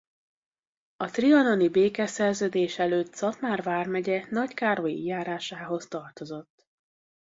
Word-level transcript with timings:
A 0.97 1.09
trianoni 1.09 1.69
békeszerződés 1.69 2.79
előtt 2.79 3.13
Szatmár 3.13 3.61
vármegye 3.63 4.27
Nagykárolyi 4.29 5.05
járásához 5.05 5.87
tartozott. 5.87 6.67